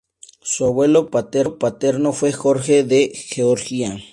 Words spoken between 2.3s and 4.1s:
Jorge V de Georgia.